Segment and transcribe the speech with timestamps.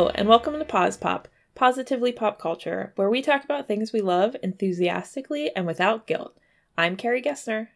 [0.00, 4.00] Hello, and welcome to Pause Pop, positively pop culture, where we talk about things we
[4.00, 6.38] love enthusiastically and without guilt.
[6.78, 7.68] I'm Carrie Gessner.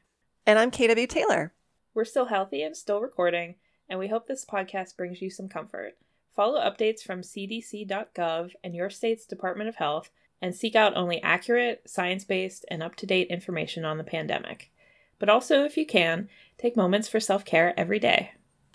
[0.47, 1.53] And I'm KW Taylor.
[1.93, 3.57] We're still healthy and still recording,
[3.91, 5.99] and we hope this podcast brings you some comfort.
[6.35, 10.09] Follow updates from cdc.gov and your state's Department of Health,
[10.41, 14.73] and seek out only accurate, science based, and up to date information on the pandemic.
[15.19, 18.33] But also, if you can, take moments for self care every day.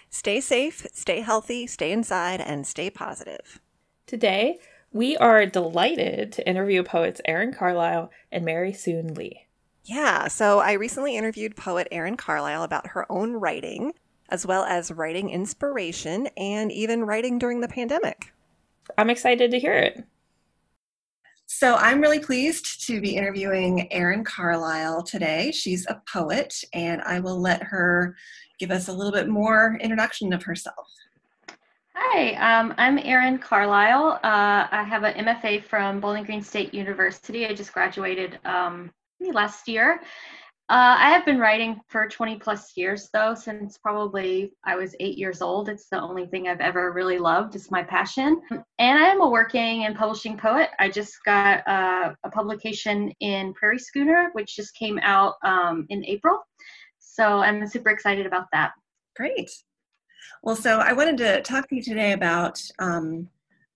[0.09, 3.61] Stay safe, stay healthy, stay inside, and stay positive.
[4.07, 4.59] Today,
[4.91, 9.45] we are delighted to interview poets Erin Carlisle and Mary Soon Lee.
[9.83, 13.93] Yeah, so I recently interviewed poet Erin Carlisle about her own writing,
[14.29, 18.33] as well as writing inspiration and even writing during the pandemic.
[18.97, 20.03] I'm excited to hear it.
[21.45, 25.51] So I'm really pleased to be interviewing Erin Carlisle today.
[25.51, 28.15] She's a poet, and I will let her
[28.59, 30.87] give us a little bit more introduction of herself.
[31.95, 34.19] Hi, um, I'm Erin Carlisle.
[34.23, 37.45] Uh, I have an MFA from Bowling Green State University.
[37.45, 40.01] I just graduated um, last year.
[40.69, 45.17] Uh, I have been writing for 20 plus years, though, since probably I was eight
[45.17, 45.67] years old.
[45.67, 47.55] It's the only thing I've ever really loved.
[47.55, 48.39] It's my passion.
[48.51, 50.69] And I am a working and publishing poet.
[50.77, 56.05] I just got uh, a publication in Prairie Schooner, which just came out um, in
[56.05, 56.39] April.
[57.19, 58.71] So I'm super excited about that.
[59.17, 59.51] Great.
[60.41, 63.27] Well, so I wanted to talk to you today about um,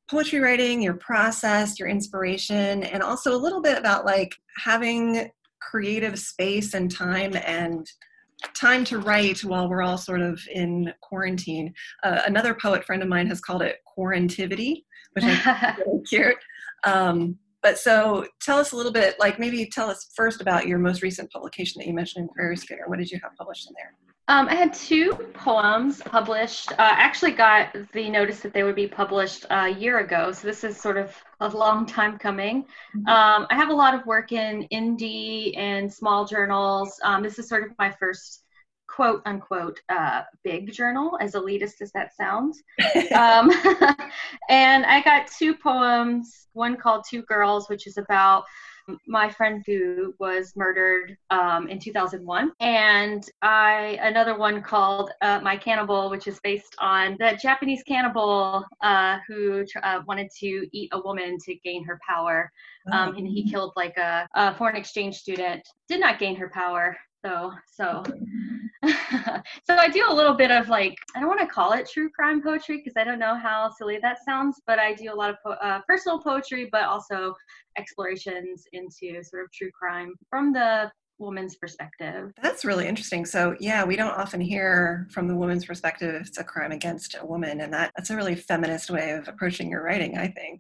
[0.10, 6.18] poetry writing, your process, your inspiration, and also a little bit about like having creative
[6.18, 7.86] space and time and
[8.56, 11.74] time to write while we're all sort of in quarantine.
[12.02, 16.04] Uh, another poet friend of mine has called it quarantivity, which I think is really
[16.06, 16.38] cute.
[16.86, 20.78] Um, but so tell us a little bit, like maybe tell us first about your
[20.78, 22.84] most recent publication that you mentioned in Prairie Schooner.
[22.88, 23.94] What did you have published in there?
[24.30, 26.72] Um, I had two poems published.
[26.72, 30.48] Uh, I actually got the notice that they would be published a year ago, so
[30.48, 32.64] this is sort of a long time coming.
[32.96, 33.08] Mm-hmm.
[33.08, 36.98] Um, I have a lot of work in indie and small journals.
[37.04, 38.43] Um, this is sort of my first
[38.96, 42.62] quote unquote uh, big journal, as elitist as that sounds.
[43.16, 43.50] um,
[44.50, 48.46] and I got two poems, one called Two Girls, which is about
[49.08, 55.56] my friend who was murdered um, in 2001 and i another one called uh, my
[55.56, 61.00] cannibal which is based on the japanese cannibal uh, who uh, wanted to eat a
[61.00, 62.52] woman to gain her power
[62.92, 63.52] um, and he oh.
[63.52, 68.04] killed like a, a foreign exchange student did not gain her power so so
[69.66, 72.10] so i do a little bit of like i don't want to call it true
[72.10, 75.30] crime poetry because i don't know how silly that sounds but i do a lot
[75.30, 77.34] of po- uh, personal poetry but also
[77.78, 82.32] explorations into sort of true crime from the woman's perspective.
[82.42, 83.26] That's really interesting.
[83.26, 87.16] So yeah we don't often hear from the woman's perspective if it's a crime against
[87.20, 90.60] a woman and that that's a really feminist way of approaching your writing i think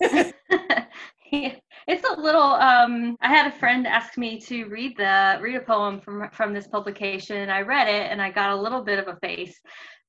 [1.88, 5.60] it's a little um, i had a friend ask me to read the read a
[5.60, 8.98] poem from from this publication and i read it and i got a little bit
[8.98, 9.58] of a face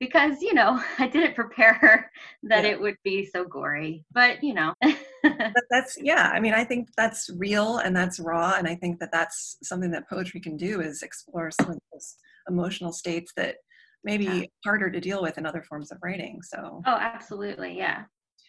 [0.01, 2.11] because you know i didn't prepare
[2.43, 2.71] that yeah.
[2.71, 4.73] it would be so gory but you know
[5.69, 9.11] that's yeah i mean i think that's real and that's raw and i think that
[9.11, 12.15] that's something that poetry can do is explore some of those
[12.49, 13.55] emotional states that
[14.03, 14.43] maybe yeah.
[14.65, 18.03] harder to deal with in other forms of writing so oh absolutely yeah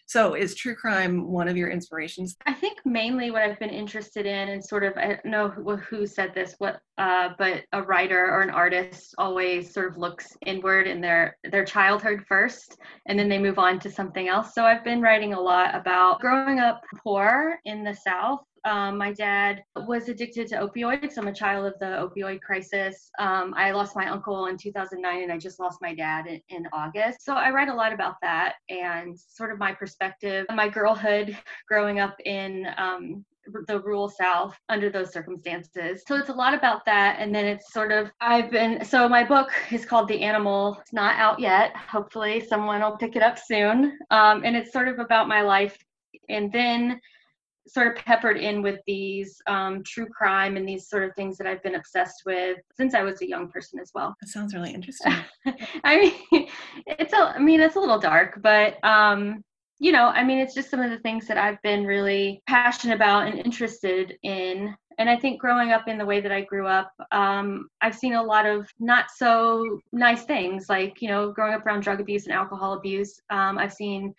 [0.06, 2.36] so, is true crime one of your inspirations?
[2.46, 6.06] I think mainly what I've been interested in, and sort of, I don't know who,
[6.06, 10.86] said this, what, uh, but a writer or an artist always sort of looks inward
[10.86, 12.76] in their their childhood first,
[13.06, 14.54] and then they move on to something else.
[14.54, 19.12] So, I've been writing a lot about growing up poor in the South um, my
[19.12, 21.18] dad was addicted to opioids.
[21.18, 23.10] I'm a child of the opioid crisis.
[23.18, 26.66] Um, I lost my uncle in 2009 and I just lost my dad in, in
[26.72, 27.24] August.
[27.24, 31.36] So I write a lot about that and sort of my perspective, my girlhood
[31.68, 33.24] growing up in um,
[33.66, 37.74] the rural south under those circumstances so it's a lot about that and then it's
[37.74, 41.76] sort of i've been so my book is called the animal it's not out yet
[41.76, 45.76] hopefully someone will pick it up soon um, and it's sort of about my life
[46.30, 46.98] and then
[47.66, 51.46] sort of peppered in with these um, true crime and these sort of things that
[51.46, 54.14] I've been obsessed with since I was a young person as well.
[54.20, 55.14] That sounds really interesting.
[55.84, 56.48] I mean,
[56.86, 59.42] it's a, I mean, it's a little dark, but um,
[59.78, 62.94] you know, I mean, it's just some of the things that I've been really passionate
[62.94, 64.74] about and interested in.
[64.98, 68.14] And I think growing up in the way that I grew up, um, I've seen
[68.14, 72.26] a lot of not so nice things, like you know, growing up around drug abuse
[72.26, 73.20] and alcohol abuse.
[73.30, 74.14] Um, I've seen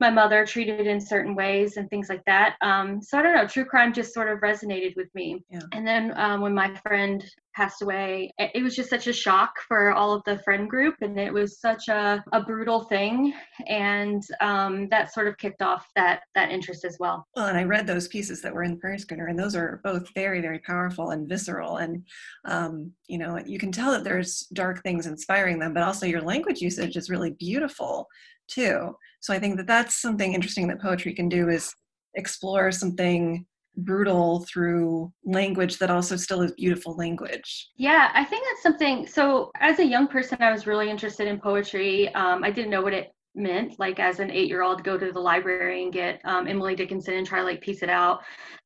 [0.00, 2.56] my mother treated in certain ways and things like that.
[2.60, 5.44] Um, so I don't know, true crime just sort of resonated with me.
[5.50, 5.60] Yeah.
[5.72, 7.24] And then um, when my friend
[7.58, 11.18] passed away, it, was just such a shock for all of the friend group, and
[11.18, 13.34] it was such a, a brutal thing,
[13.66, 17.26] and um, that sort of kicked off that that interest as well.
[17.34, 20.08] Well, and I read those pieces that were in Prairie Schooner, and those are both
[20.14, 21.78] very, very powerful and visceral.
[21.78, 22.04] And
[22.44, 26.22] um, you know, you can tell that there's dark things inspiring them, but also your
[26.22, 28.06] language usage is really beautiful
[28.46, 28.94] too.
[29.20, 31.72] So I think that that's something interesting that poetry can do is
[32.14, 33.46] explore something
[33.78, 37.70] brutal through language that also still is beautiful language.
[37.76, 39.06] Yeah, I think that's something.
[39.06, 42.12] So, as a young person, I was really interested in poetry.
[42.14, 45.84] Um, I didn't know what it meant, like as an eight-year-old, go to the library
[45.84, 48.20] and get um, Emily Dickinson and try to like piece it out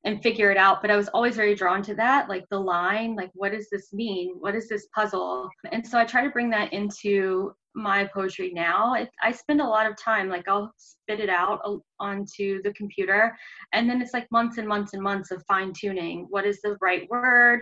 [0.05, 0.81] and figure it out.
[0.81, 3.93] But I was always very drawn to that, like the line, like what does this
[3.93, 4.37] mean?
[4.39, 5.51] What is this puzzle?
[5.71, 9.67] And so I try to bring that into my poetry now it, i spend a
[9.67, 11.61] lot of time like i'll spit it out
[12.01, 13.37] onto the computer
[13.73, 16.77] and then it's like months and months and months of fine tuning what is the
[16.81, 17.61] right word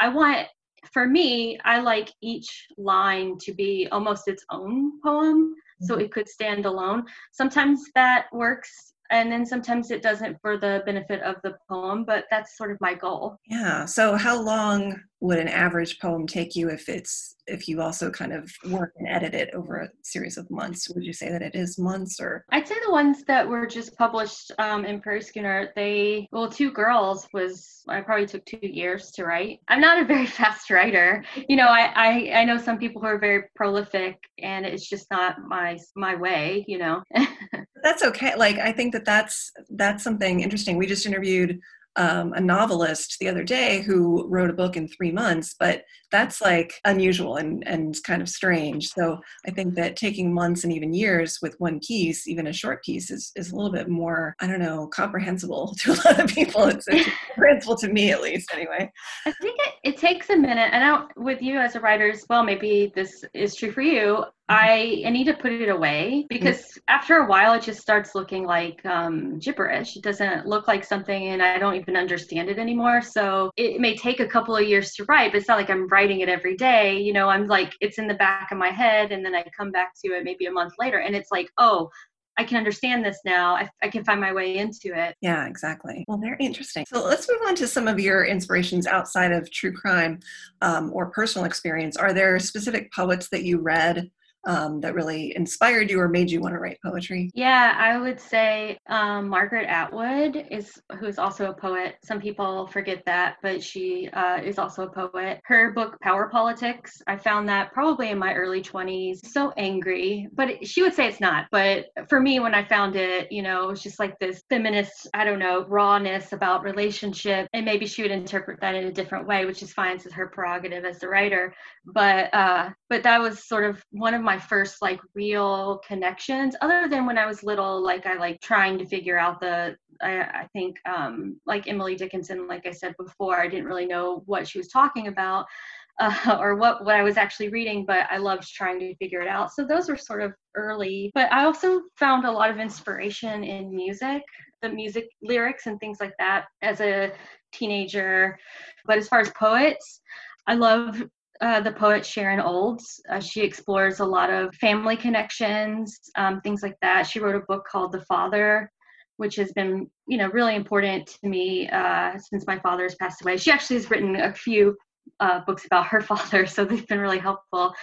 [0.00, 0.46] i want
[0.92, 6.04] for me i like each line to be almost its own poem so mm-hmm.
[6.04, 11.22] it could stand alone sometimes that works and then sometimes it doesn't for the benefit
[11.22, 13.36] of the poem but that's sort of my goal.
[13.46, 13.84] Yeah.
[13.84, 18.32] So how long would an average poem take you if it's if you also kind
[18.32, 20.88] of work and edit it over a series of months?
[20.90, 22.44] Would you say that it is months or?
[22.50, 26.70] I'd say the ones that were just published um, in prairie schooner they well two
[26.70, 29.60] girls was i probably took two years to write.
[29.68, 31.24] I'm not a very fast writer.
[31.48, 35.06] You know i i, I know some people who are very prolific and it's just
[35.10, 37.02] not my my way you know
[37.82, 41.60] that's okay like i think that that's that's something interesting we just interviewed
[41.96, 46.40] um, a novelist the other day who wrote a book in three months, but that's
[46.40, 48.88] like unusual and, and kind of strange.
[48.88, 52.84] So I think that taking months and even years with one piece, even a short
[52.84, 56.30] piece, is, is a little bit more, I don't know, comprehensible to a lot of
[56.30, 56.64] people.
[56.64, 58.90] It's, it's comprehensible to me at least, anyway.
[59.26, 60.70] I think it, it takes a minute.
[60.72, 64.24] And I, with you as a writer as well, maybe this is true for you.
[64.50, 66.80] I, I need to put it away because mm-hmm.
[66.88, 69.96] after a while it just starts looking like um, gibberish.
[69.96, 73.00] It doesn't look like something and I don't even understand it anymore.
[73.00, 75.86] So it may take a couple of years to write, but it's not like I'm
[75.86, 76.98] writing it every day.
[76.98, 79.70] You know, I'm like, it's in the back of my head and then I come
[79.70, 81.88] back to it maybe a month later and it's like, oh,
[82.36, 83.54] I can understand this now.
[83.54, 85.14] I, I, can find my way into it.
[85.20, 86.04] Yeah, exactly.
[86.08, 86.86] Well, very interesting.
[86.88, 90.20] So let's move on to some of your inspirations outside of true crime
[90.62, 91.96] um, or personal experience.
[91.96, 94.10] Are there specific poets that you read
[94.46, 97.30] um, that really inspired you or made you want to write poetry?
[97.34, 101.96] Yeah, I would say um, Margaret Atwood is who is also a poet.
[102.04, 105.40] Some people forget that, but she uh, is also a poet.
[105.44, 109.26] Her book Power Politics, I found that probably in my early 20s.
[109.26, 111.46] So angry, but she would say it's not.
[111.50, 115.08] But for me, when I found it, you know, it was just like this feminist,
[115.14, 119.26] I don't know, rawness about relationship, and maybe she would interpret that in a different
[119.26, 119.96] way, which is fine.
[119.96, 121.54] It's her prerogative as the writer.
[121.84, 126.54] But uh, but that was sort of one of my my first like real connections
[126.60, 130.20] other than when i was little like i like trying to figure out the i,
[130.20, 134.46] I think um, like emily dickinson like i said before i didn't really know what
[134.46, 135.46] she was talking about
[136.00, 139.28] uh, or what what i was actually reading but i loved trying to figure it
[139.28, 139.52] out.
[139.52, 143.74] So those were sort of early but i also found a lot of inspiration in
[143.74, 144.22] music
[144.62, 147.12] the music lyrics and things like that as a
[147.52, 148.38] teenager.
[148.84, 150.00] But as far as poets
[150.46, 151.02] I love
[151.40, 153.00] uh, the poet Sharon Olds.
[153.08, 157.06] Uh, she explores a lot of family connections, um, things like that.
[157.06, 158.70] She wrote a book called The Father,
[159.16, 163.22] which has been, you know, really important to me uh, since my father has passed
[163.22, 163.36] away.
[163.36, 164.76] She actually has written a few
[165.20, 167.74] uh, books about her father, so they've been really helpful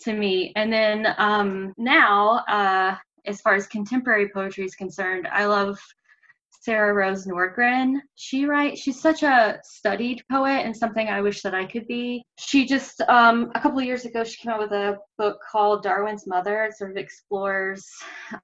[0.00, 0.52] to me.
[0.56, 5.78] And then um, now, uh, as far as contemporary poetry is concerned, I love
[6.66, 8.00] Sarah Rose Nordgren.
[8.16, 12.24] She writes, she's such a studied poet and something I wish that I could be.
[12.40, 15.84] She just, um, a couple of years ago, she came out with a book called
[15.84, 16.64] Darwin's Mother.
[16.64, 17.86] It sort of explores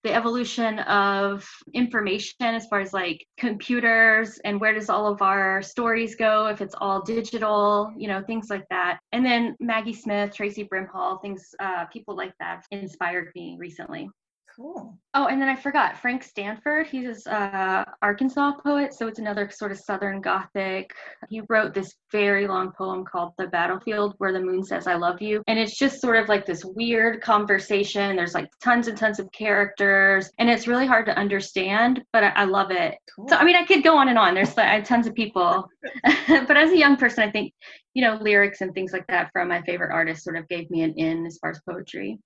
[0.05, 5.61] the evolution of information as far as like computers and where does all of our
[5.61, 9.01] stories go if it's all digital, you know, things like that.
[9.11, 14.09] And then Maggie Smith, Traci Brimhall, things, uh, people like that inspired me recently.
[14.57, 14.99] Cool.
[15.15, 16.87] Oh, and then I forgot Frank Stanford.
[16.87, 20.93] He's a uh, Arkansas poet, so it's another sort of Southern Gothic.
[21.31, 25.23] He wrote this very long poem called "The Battlefield," where the moon says "I love
[25.23, 28.15] you," and it's just sort of like this weird conversation.
[28.15, 32.29] There's like tons and tons of characters, and it's really hard to understand, but I,
[32.31, 32.97] I love it.
[33.15, 33.29] Cool.
[33.29, 34.35] So I mean, I could go on and on.
[34.35, 35.67] There's like, tons of people,
[36.29, 37.55] but as a young person, I think
[37.95, 40.83] you know lyrics and things like that from my favorite artists sort of gave me
[40.83, 42.19] an in as far as poetry.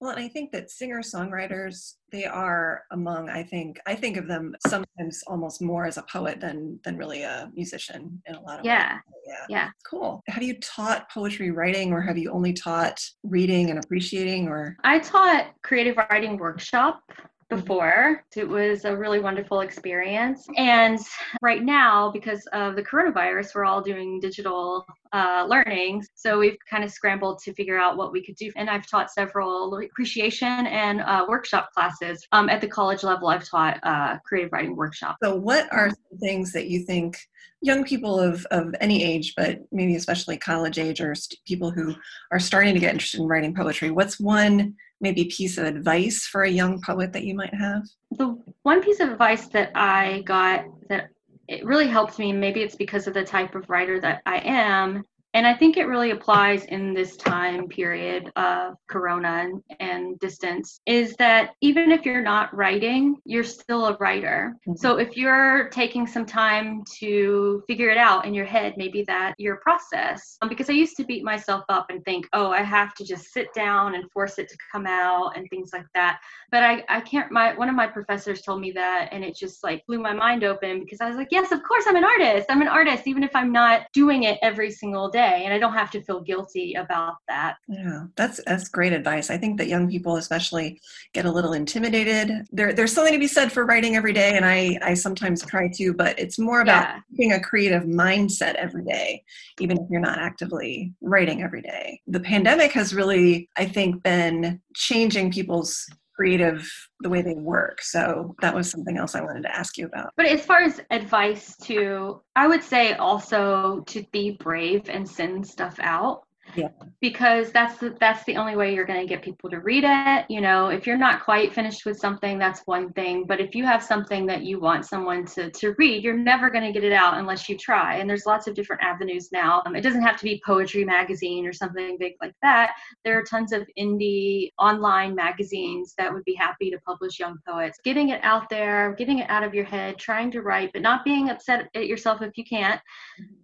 [0.00, 4.26] Well, and I think that singer songwriters they are among I think I think of
[4.26, 8.60] them sometimes almost more as a poet than than really a musician in a lot
[8.60, 8.94] of yeah.
[8.94, 9.02] ways.
[9.26, 9.46] Yeah.
[9.48, 9.68] Yeah.
[9.88, 10.22] Cool.
[10.28, 14.98] Have you taught poetry writing or have you only taught reading and appreciating or I
[14.98, 17.02] taught creative writing workshop.
[17.50, 18.24] Before.
[18.34, 20.46] It was a really wonderful experience.
[20.56, 20.98] And
[21.42, 26.04] right now, because of the coronavirus, we're all doing digital uh, learning.
[26.14, 28.50] So we've kind of scrambled to figure out what we could do.
[28.56, 32.26] And I've taught several appreciation and uh, workshop classes.
[32.32, 35.16] Um, at the college level, I've taught uh, creative writing workshop.
[35.22, 37.18] so what are some things that you think
[37.62, 41.94] young people of, of any age, but maybe especially college age or st- people who
[42.30, 46.42] are starting to get interested in writing poetry, what's one maybe piece of advice for
[46.42, 47.82] a young poet that you might have?
[48.12, 51.08] the one piece of advice that I got that
[51.48, 55.02] it really helped me, maybe it's because of the type of writer that I am,
[55.32, 60.80] and I think it really applies in this time period of corona and, and distance,
[60.86, 64.56] is that even if you're not writing, you're still a writer.
[64.74, 69.34] So if you're taking some time to figure it out in your head, maybe that
[69.38, 72.94] your process, um, because I used to beat myself up and think, oh, I have
[72.94, 76.20] to just sit down and force it to come out and things like that.
[76.50, 79.62] But I, I can't my one of my professors told me that and it just
[79.62, 82.46] like blew my mind open because I was like yes of course I'm an artist.
[82.50, 85.72] I'm an artist even if I'm not doing it every single day and I don't
[85.74, 89.30] have to feel guilty about that Yeah, that's that's great advice.
[89.30, 90.80] I think that young people especially
[91.12, 92.46] get a little intimidated.
[92.52, 95.68] There there's something to be said for writing every day and I I sometimes try
[95.74, 97.00] to, but it's more about Yeah.
[97.10, 99.22] keeping a creative mindset every day
[99.58, 102.00] even if you're not actively writing every day.
[102.06, 105.86] The pandemic has really I think been changing people's
[106.20, 107.80] creative the way they work.
[107.80, 110.12] So that was something else I wanted to ask you about.
[110.18, 115.46] but as far as advice to I would say also to be brave and send
[115.46, 116.24] stuff out
[116.56, 116.68] Yeah.
[117.00, 120.26] because that's the, that's the only way you're going to get people to read it
[120.28, 123.64] you know if you're not quite finished with something that's one thing but if you
[123.64, 126.92] have something that you want someone to, to read you're never going to get it
[126.92, 129.62] out unless you try and there's lots of different avenues now.
[129.66, 132.72] Um, it doesn't have to be poetry magazine or something big like that.
[133.04, 137.78] There are tons of indie online magazines that would be happy to publish young poets.
[137.84, 141.04] Getting it out there getting it out of your head trying to write but not
[141.04, 142.80] being upset at yourself if you can't.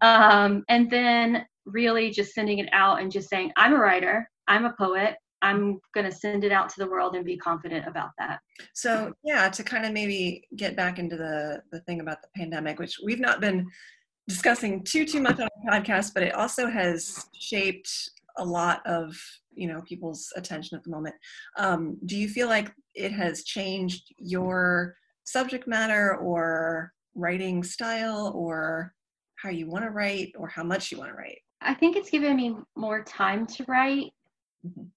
[0.00, 4.64] Um, and then really just sending it out and just saying i'm a writer i'm
[4.64, 8.10] a poet i'm going to send it out to the world and be confident about
[8.18, 8.40] that
[8.72, 12.78] So yeah, to kind of maybe get back into the the thing about the pandemic,
[12.78, 13.66] which we've not been
[14.28, 19.16] discussing too too much on the podcast, but it also has shaped a lot of
[19.54, 21.14] you know people's attention at the moment.
[21.56, 28.94] Um, do you feel like it has changed your subject matter or writing style or
[29.36, 31.38] how you want to write or how much you want to write?
[31.60, 34.12] I think it's given me more time to write
[34.66, 34.88] Mhm.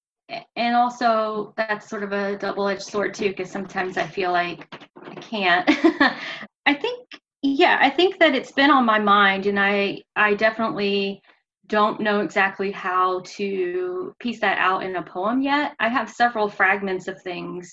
[0.56, 4.68] And also that's sort of a double-edged sword too because sometimes i feel like
[5.02, 5.68] i can't.
[6.66, 7.08] I think
[7.42, 11.22] yeah i think that it's been on my mind and i i definitely
[11.68, 15.76] don't know exactly how to piece that out in a poem yet.
[15.80, 17.72] I have several fragments of things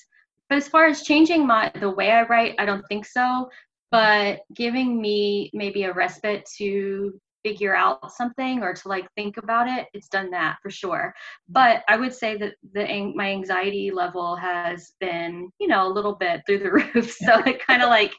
[0.49, 3.49] but as far as changing my the way i write i don't think so.
[3.91, 9.69] But giving me maybe a respite to figure out something or to like think about
[9.69, 11.15] it it's done that for sure
[11.49, 16.17] but i would say that the my anxiety level has been you know a little
[16.17, 18.13] bit through the roof so it kind of like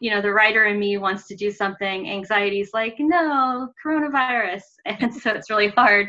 [0.00, 5.12] you know the writer in me wants to do something anxiety's like no coronavirus and
[5.12, 6.08] so it's really hard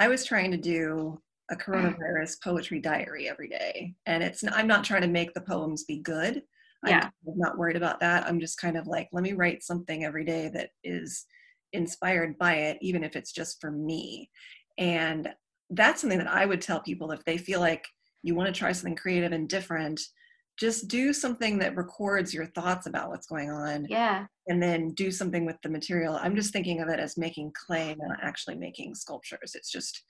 [0.00, 1.60] I was trying to do a mm.
[1.60, 5.98] coronavirus poetry diary every day, and it's I'm not trying to make the poems be
[5.98, 6.42] good.
[6.86, 7.10] Yeah.
[7.28, 8.26] I'm not worried about that.
[8.26, 11.26] I'm just kind of like, let me write something every day that is
[11.72, 14.30] inspired by it, even if it's just for me.
[14.78, 15.28] And
[15.70, 17.86] that's something that I would tell people if they feel like
[18.22, 20.00] you want to try something creative and different,
[20.58, 25.12] just do something that records your thoughts about what's going on yeah and then do
[25.12, 26.18] something with the material.
[26.20, 29.52] I'm just thinking of it as making clay, not actually making sculptures.
[29.54, 30.02] It's just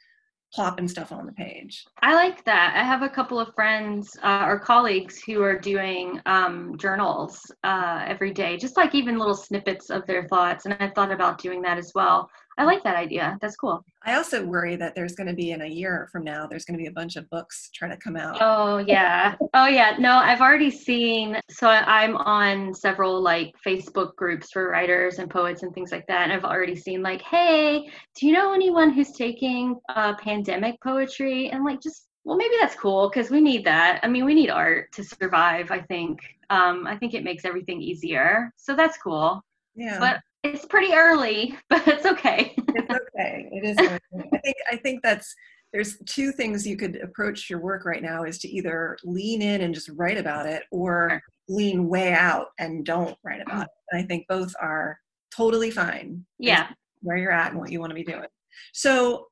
[0.53, 1.87] plopping stuff on the page.
[2.03, 2.75] I like that.
[2.77, 8.05] I have a couple of friends uh, or colleagues who are doing um, journals uh,
[8.07, 10.65] every day, just like even little snippets of their thoughts.
[10.65, 12.31] And I thought about doing that as well.
[12.59, 13.39] I like that idea.
[13.41, 13.85] That's cool.
[14.03, 16.79] I also worry that there's going to be in a year from now, there's going
[16.79, 18.39] to be a bunch of books trying to come out.
[18.41, 19.35] Oh yeah.
[19.55, 19.97] Oh yeah.
[19.99, 21.39] No, I've already seen.
[21.51, 26.23] So I'm on several like Facebook groups for writers and poets and things like that,
[26.23, 31.51] and I've already seen like, hey, do you know anyone who's taking uh, pandemic poetry?
[31.51, 34.01] And like, just well, maybe that's cool because we need that.
[34.03, 35.71] I mean, we need art to survive.
[35.71, 36.21] I think.
[36.51, 38.53] Um, I think it makes everything easier.
[38.57, 39.41] So that's cool.
[39.77, 42.55] yeah, But it's pretty early, but it's okay.
[42.57, 43.49] it's okay.
[43.53, 43.79] It is.
[43.79, 43.99] okay.
[44.33, 45.35] I think I think that's
[45.73, 49.61] there's two things you could approach your work right now is to either lean in
[49.61, 53.69] and just write about it or lean way out and don't write about it.
[53.91, 54.99] And I think both are
[55.35, 56.25] totally fine.
[56.39, 56.69] Yeah.
[57.03, 58.27] Where you're at and what you want to be doing.
[58.73, 59.27] So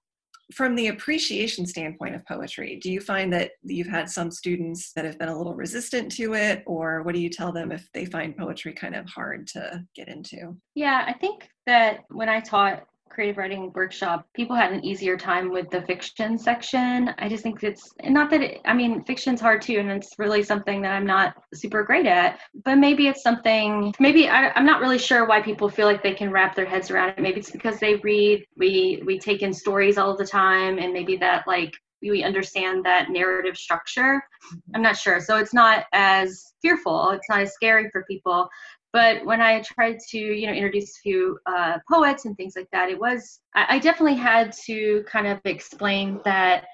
[0.52, 5.04] from the appreciation standpoint of poetry, do you find that you've had some students that
[5.04, 8.06] have been a little resistant to it, or what do you tell them if they
[8.06, 10.56] find poetry kind of hard to get into?
[10.74, 15.50] Yeah, I think that when I taught creative writing workshop, people had an easier time
[15.50, 17.14] with the fiction section.
[17.18, 20.42] I just think it's not that it, I mean, fiction's hard too, and it's really
[20.42, 22.40] something that I'm not super great at.
[22.64, 23.94] But maybe it's something.
[23.98, 26.90] Maybe I, I'm not really sure why people feel like they can wrap their heads
[26.90, 27.20] around it.
[27.20, 31.16] Maybe it's because they read, we we take in stories all the time, and maybe
[31.18, 34.22] that like we understand that narrative structure.
[34.46, 34.76] Mm-hmm.
[34.76, 35.20] I'm not sure.
[35.20, 37.10] So it's not as fearful.
[37.10, 38.48] It's not as scary for people.
[38.92, 42.68] But when I tried to, you know, introduce a few uh, poets and things like
[42.72, 46.64] that, it was I, I definitely had to kind of explain that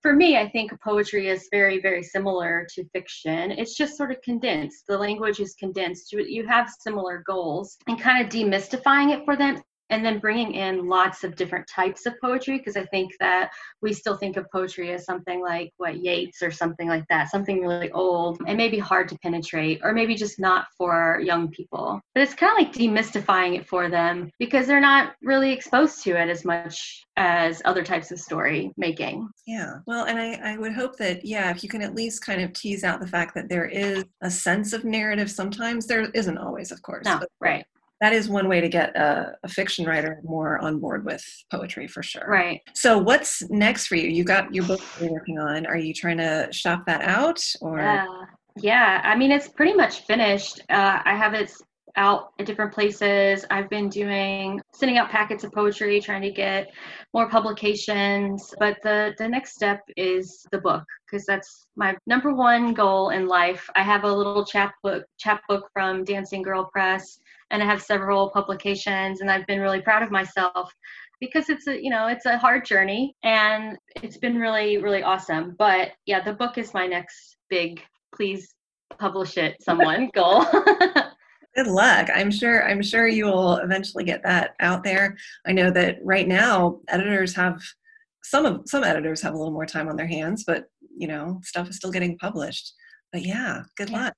[0.00, 3.50] for me, I think poetry is very, very similar to fiction.
[3.50, 4.84] It's just sort of condensed.
[4.86, 6.12] The language is condensed.
[6.12, 9.60] You, you have similar goals and kind of demystifying it for them
[9.90, 13.50] and then bringing in lots of different types of poetry because i think that
[13.82, 17.60] we still think of poetry as something like what yeats or something like that something
[17.60, 22.00] really old and maybe hard to penetrate or maybe just not for young people.
[22.14, 26.10] But it's kind of like demystifying it for them because they're not really exposed to
[26.10, 29.28] it as much as other types of story making.
[29.46, 32.42] Yeah well and I, I would hope that yeah if you can at least kind
[32.42, 36.38] of tease out the fact that there is a sense of narrative sometimes there isn't
[36.38, 37.64] always of course no, right
[38.00, 41.88] that is one way to get a, a, fiction writer more on board with poetry
[41.88, 42.24] for sure.
[42.28, 42.60] Right.
[42.74, 44.08] So what's next for you?
[44.08, 45.66] You got your book you're working on.
[45.66, 47.78] Are you trying to shop that out or?
[47.78, 48.06] Yeah.
[48.56, 49.00] Yeah.
[49.04, 50.60] I mean, it's pretty much finished.
[50.70, 51.52] Uh, I have it
[51.96, 53.44] out at different places.
[53.50, 56.68] I've been doing sending out packets of poetry, trying to get
[57.12, 58.54] more publications.
[58.58, 63.26] But the the next step is the book because that's my number one goal in
[63.26, 63.68] life.
[63.74, 67.18] I have a little chapbook chapbook from Dancing Girl Press
[67.50, 70.72] and I have several publications, and I've been really proud of myself
[71.20, 75.54] because it's a you know it's a hard journey and it's been really really awesome.
[75.58, 77.82] But yeah the book is my next big
[78.14, 78.54] please
[78.98, 80.44] publish it someone goal.
[81.54, 82.08] Good luck.
[82.14, 85.16] I'm sure i'm sure you will eventually get that out there.
[85.46, 87.60] I know that right now editors have
[88.22, 91.40] some of some editors have a little more time on their hands but you know
[91.42, 92.72] stuff is still getting published.
[93.12, 94.04] But yeah good yeah.
[94.04, 94.14] luck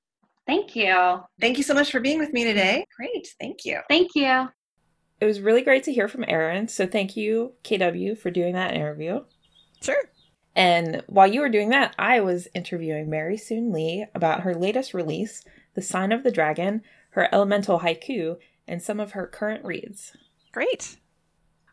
[0.51, 1.23] Thank you.
[1.41, 2.85] Thank you so much for being with me today.
[2.97, 3.29] Great.
[3.39, 3.83] Thank you.
[3.89, 4.49] Thank you.
[5.21, 6.67] It was really great to hear from Erin.
[6.67, 9.21] So thank you, KW, for doing that interview.
[9.81, 10.03] Sure.
[10.57, 14.93] And while you were doing that, I was interviewing Mary Soon Lee about her latest
[14.93, 18.37] release, The Sign of the Dragon, her elemental haiku,
[18.67, 20.17] and some of her current reads.
[20.51, 20.97] Great.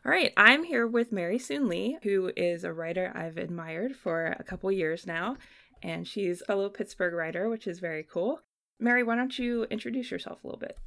[0.06, 4.36] All right, I'm here with Mary Soon Lee, who is a writer I've admired for
[4.38, 5.36] a couple years now,
[5.82, 8.40] and she's a fellow Pittsburgh writer, which is very cool.
[8.80, 10.78] Mary, why don't you introduce yourself a little bit?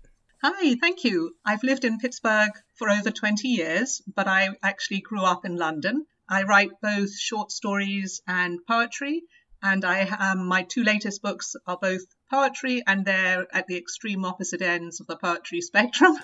[0.42, 1.36] Hi, thank you.
[1.46, 6.06] I've lived in Pittsburgh for over 20 years, but I actually grew up in London.
[6.28, 9.24] I write both short stories and poetry,
[9.62, 14.24] and I um, my two latest books are both poetry and they're at the extreme
[14.26, 16.18] opposite ends of the poetry spectrum.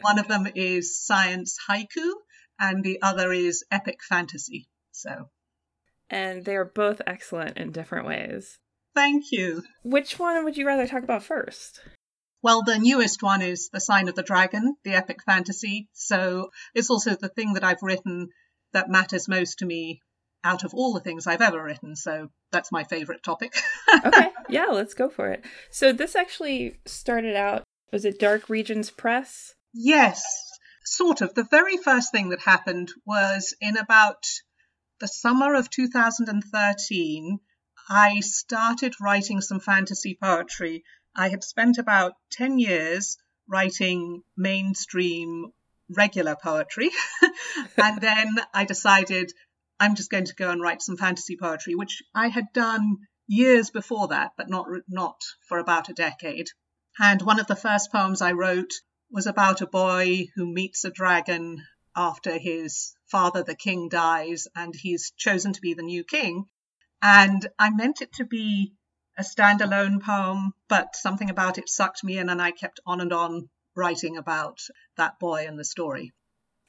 [0.00, 2.12] One of them is science haiku,
[2.58, 4.68] and the other is epic fantasy.
[4.90, 5.30] So,
[6.10, 8.58] and they are both excellent in different ways.
[8.94, 9.62] Thank you.
[9.82, 11.80] Which one would you rather talk about first?
[12.42, 15.88] Well, the newest one is The Sign of the Dragon, the epic fantasy.
[15.92, 18.28] So it's also the thing that I've written
[18.72, 20.00] that matters most to me
[20.44, 21.94] out of all the things I've ever written.
[21.94, 23.54] So that's my favorite topic.
[24.06, 24.30] okay.
[24.48, 25.44] Yeah, let's go for it.
[25.70, 29.54] So this actually started out, was it Dark Regions Press?
[29.72, 30.22] Yes,
[30.84, 31.34] sort of.
[31.34, 34.24] The very first thing that happened was in about
[35.00, 37.38] the summer of 2013.
[37.88, 40.84] I started writing some fantasy poetry.
[41.14, 43.18] I had spent about 10 years
[43.48, 45.52] writing mainstream
[45.90, 46.90] regular poetry.
[47.76, 49.32] and then I decided
[49.80, 53.70] I'm just going to go and write some fantasy poetry, which I had done years
[53.70, 56.46] before that, but not, not for about a decade.
[56.98, 58.72] And one of the first poems I wrote
[59.10, 61.64] was about a boy who meets a dragon
[61.96, 66.46] after his father, the king, dies, and he's chosen to be the new king.
[67.02, 68.74] And I meant it to be
[69.18, 73.12] a standalone poem, but something about it sucked me in, and I kept on and
[73.12, 74.60] on writing about
[74.96, 76.12] that boy and the story.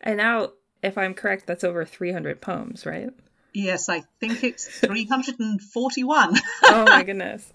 [0.02, 0.50] And now,
[0.82, 3.12] if I'm correct, that's over 300 poems, right?
[3.54, 6.39] Yes, I think it's 341.
[6.63, 7.50] oh my goodness.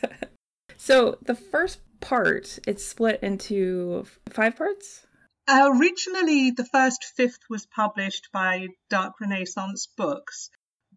[0.76, 5.06] so the first part, it's split into five parts?
[5.48, 10.50] Originally, the first fifth was published by Dark Renaissance Books,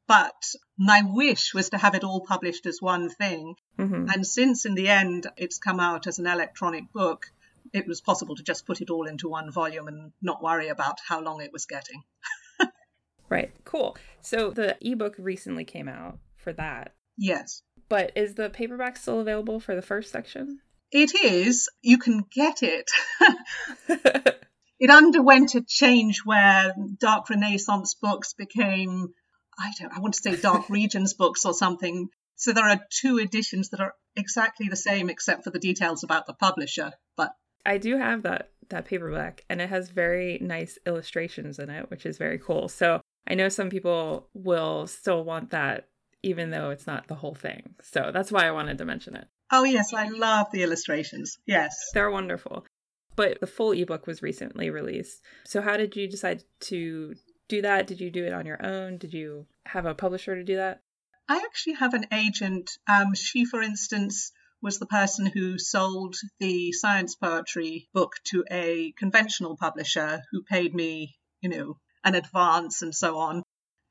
[0.09, 3.55] But my wish was to have it all published as one thing.
[3.77, 4.09] Mm-hmm.
[4.09, 7.27] And since in the end it's come out as an electronic book,
[7.73, 10.97] it was possible to just put it all into one volume and not worry about
[11.07, 12.03] how long it was getting.
[13.29, 13.51] Right.
[13.63, 13.95] Cool.
[14.21, 16.95] So the ebook recently came out for that.
[17.15, 17.61] Yes.
[17.87, 20.59] But is the paperback still available for the first section?
[20.91, 21.69] It is.
[21.81, 22.89] You can get it.
[24.79, 29.13] it underwent a change where Dark Renaissance books became,
[29.59, 32.09] I don't, I want to say Dark Regions books or something.
[32.35, 36.25] So there are two editions that are exactly the same except for the details about
[36.25, 36.93] the publisher.
[37.17, 37.31] But
[37.65, 42.05] I do have that that paperback and it has very nice illustrations in it, which
[42.05, 42.69] is very cool.
[42.69, 45.87] So I know some people will still want that
[46.21, 47.75] even though it's not the whole thing.
[47.81, 49.27] So that's why I wanted to mention it.
[49.51, 51.39] Oh yes, I love the illustrations.
[51.45, 51.75] Yes.
[51.93, 52.65] They're wonderful.
[53.15, 55.21] But the full ebook was recently released.
[55.45, 57.15] So how did you decide to
[57.49, 57.87] do that?
[57.87, 58.97] Did you do it on your own?
[58.97, 60.81] Did you have a publisher to do that?
[61.27, 62.71] I actually have an agent.
[62.87, 64.31] Um, she, for instance,
[64.61, 70.73] was the person who sold the science poetry book to a conventional publisher who paid
[70.73, 73.43] me, you know, an advance and so on.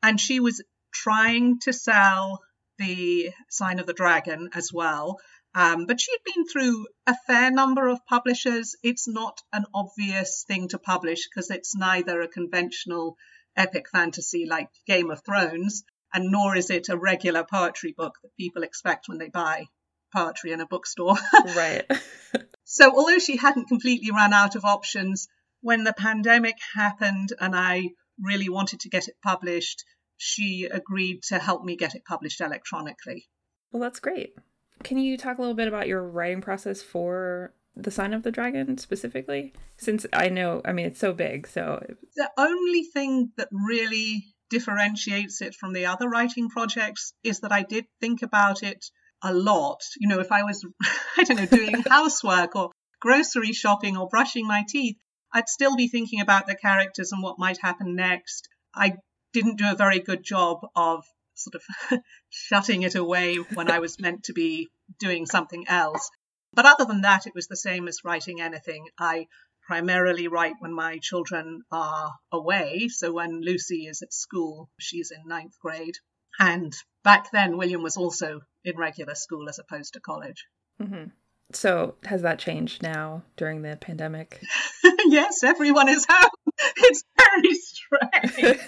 [0.03, 2.41] And she was trying to sell
[2.79, 5.19] the Sign of the Dragon as well.
[5.55, 8.77] Um, but she had been through a fair number of publishers.
[8.83, 13.17] It's not an obvious thing to publish because it's neither a conventional
[13.57, 18.37] epic fantasy like Game of Thrones, and nor is it a regular poetry book that
[18.39, 19.67] people expect when they buy
[20.15, 21.17] poetry in a bookstore.
[21.57, 21.85] right.
[22.65, 25.29] so, although she hadn't completely run out of options,
[25.61, 29.85] when the pandemic happened and I really wanted to get it published,
[30.17, 33.29] she agreed to help me get it published electronically.
[33.73, 34.35] Well, that's great.
[34.83, 38.31] Can you talk a little bit about your writing process for the Sign of the
[38.31, 39.53] Dragon specifically?
[39.77, 41.47] Since I know, I mean, it's so big.
[41.47, 41.83] So
[42.17, 47.63] the only thing that really differentiates it from the other writing projects is that I
[47.63, 48.85] did think about it
[49.23, 49.81] a lot.
[49.99, 50.65] You know, if I was,
[51.17, 54.97] I don't know, doing housework or grocery shopping or brushing my teeth,
[55.33, 58.49] I'd still be thinking about the characters and what might happen next.
[58.75, 58.95] I
[59.33, 64.01] didn't do a very good job of sort of shutting it away when I was
[64.01, 66.11] meant to be doing something else.
[66.53, 68.89] But other than that, it was the same as writing anything.
[68.99, 69.29] I
[69.69, 72.89] primarily write when my children are away.
[72.89, 75.97] So when Lucy is at school, she's in ninth grade.
[76.39, 76.73] And
[77.05, 80.47] back then, William was also in regular school as opposed to college.
[80.81, 81.11] Mm-hmm.
[81.53, 84.41] So has that changed now during the pandemic?
[85.07, 86.31] yes, everyone is home.
[86.81, 88.59] It's very strange.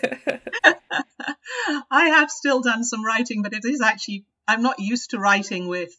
[1.90, 5.66] I have still done some writing, but it is actually, I'm not used to writing
[5.66, 5.90] with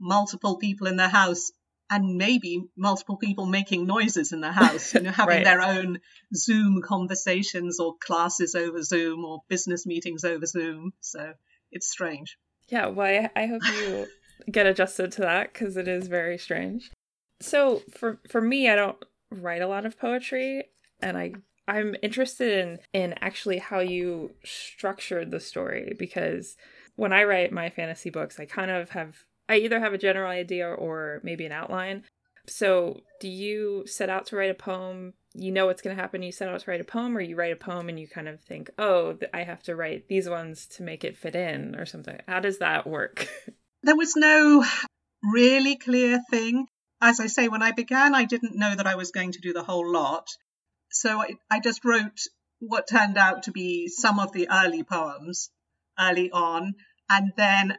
[0.00, 1.50] multiple people in the house
[1.90, 5.44] and maybe multiple people making noises in the house, you know, having Right.
[5.44, 6.00] their own
[6.34, 10.92] Zoom conversations or classes over Zoom or business meetings over Zoom.
[11.00, 11.32] So
[11.72, 12.36] it's strange.
[12.68, 14.06] yeah, well, I, I hope you
[14.50, 16.90] get adjusted to that because it is very strange.
[17.40, 20.64] So for for me, I don't write a lot of poetry,
[21.00, 21.32] and I
[21.66, 26.56] I'm interested in in actually how you structured the story because
[26.96, 30.30] when I write my fantasy books, I kind of have I either have a general
[30.30, 32.04] idea or maybe an outline.
[32.46, 35.14] So, do you set out to write a poem?
[35.34, 36.22] You know what's going to happen.
[36.22, 38.28] You set out to write a poem, or you write a poem and you kind
[38.28, 41.84] of think, "Oh, I have to write these ones to make it fit in," or
[41.84, 42.18] something.
[42.26, 43.28] How does that work?
[43.84, 44.64] There was no
[45.22, 46.66] really clear thing.
[47.00, 49.52] As I say, when I began, I didn't know that I was going to do
[49.52, 50.26] the whole lot.
[50.90, 52.20] So I, I just wrote
[52.58, 55.50] what turned out to be some of the early poems
[55.98, 56.74] early on.
[57.08, 57.78] And then,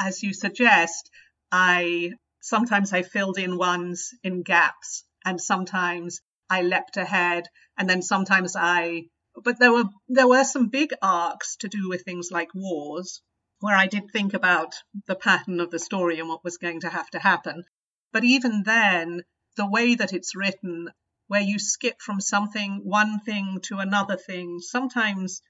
[0.00, 1.10] as you suggest,
[1.52, 7.44] I sometimes I filled in ones in gaps and sometimes I leapt ahead
[7.76, 9.04] and then sometimes I
[9.44, 13.20] but there were there were some big arcs to do with things like wars
[13.60, 14.74] where I did think about
[15.06, 17.64] the pattern of the story and what was going to have to happen.
[18.10, 19.22] But even then,
[19.56, 20.88] the way that it's written,
[21.26, 25.42] where you skip from something, one thing to another thing, sometimes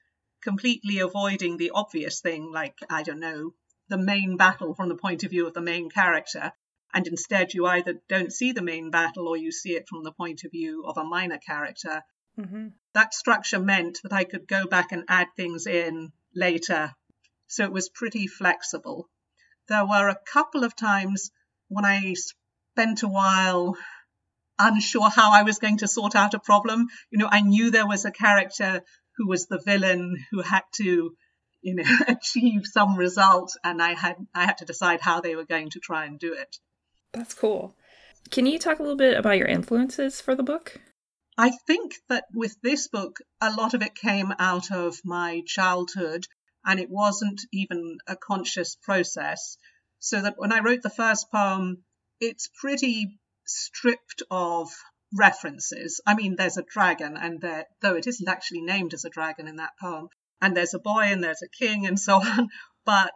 [0.43, 3.53] completely avoiding the obvious thing, like, I don't know,
[3.91, 6.51] the main battle from the point of view of the main character.
[6.93, 10.11] And instead, you either don't see the main battle or you see it from the
[10.11, 12.01] point of view of a minor character.
[12.37, 12.67] mm-hmm.
[12.93, 16.95] That structure meant that I could go back and add things in later
[17.51, 19.09] so it was pretty flexible.
[19.67, 21.31] There were a couple of times
[21.67, 23.75] when I spent a while
[24.57, 26.87] unsure how I was going to sort out a problem.
[27.11, 28.83] You know, I knew there was a character
[29.17, 31.13] who was the villain who had to,
[31.61, 35.45] you know, achieve some result, and I had I had to decide how they were
[35.45, 36.57] going to try and do it.
[37.13, 37.75] That's cool.
[38.29, 40.79] Can you talk a little bit about your influences for the book?
[41.37, 46.27] I think that with this book, a lot of it came out of my childhood.
[46.63, 49.57] and it wasn't even a conscious process.
[49.99, 51.83] So that when I wrote the first poem,
[52.19, 54.69] it's pretty stripped of
[55.13, 55.99] references.
[56.05, 59.47] I mean, there's a dragon, and there, though it isn't actually named as a dragon
[59.47, 60.09] in that poem,
[60.41, 62.49] and there's a boy and there's a king and so on.
[62.85, 63.13] But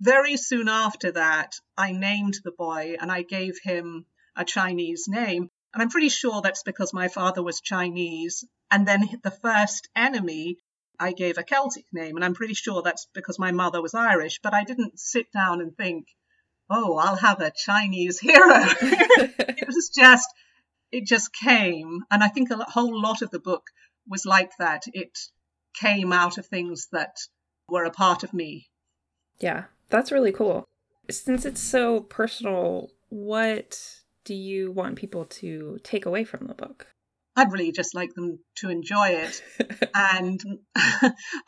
[0.00, 4.06] very soon after that, I named the boy and I gave him
[4.36, 5.50] a Chinese name.
[5.74, 8.44] And I'm pretty sure that's because my father was Chinese.
[8.70, 10.58] And then the first enemy,
[10.98, 12.16] I gave a Celtic name.
[12.16, 14.40] And I'm pretty sure that's because my mother was Irish.
[14.42, 16.06] But I didn't sit down and think,
[16.68, 18.40] oh, I'll have a Chinese hero.
[18.40, 20.28] it was just,
[20.90, 22.00] it just came.
[22.10, 23.64] And I think a whole lot of the book
[24.08, 24.84] was like that.
[24.92, 25.18] It
[25.74, 27.16] came out of things that
[27.68, 28.68] were a part of me.
[29.38, 30.64] Yeah, that's really cool.
[31.10, 36.86] Since it's so personal, what do you want people to take away from the book?
[37.36, 39.42] I'd really just like them to enjoy it.
[39.94, 40.40] and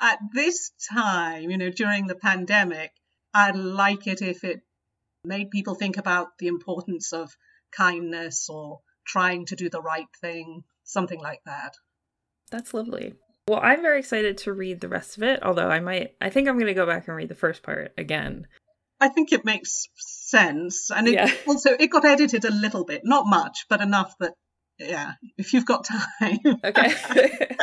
[0.00, 2.92] at this time, you know, during the pandemic,
[3.34, 4.62] I'd like it if it
[5.24, 7.30] made people think about the importance of
[7.72, 11.74] kindness or trying to do the right thing, something like that.
[12.50, 13.14] That's lovely.
[13.48, 16.48] Well, I'm very excited to read the rest of it, although I might, I think
[16.48, 18.46] I'm going to go back and read the first part again.
[19.00, 20.90] I think it makes sense.
[20.92, 21.32] And it, yeah.
[21.48, 24.34] also, it got edited a little bit, not much, but enough that,
[24.78, 25.84] yeah, if you've got
[26.20, 26.38] time.
[26.64, 26.94] okay.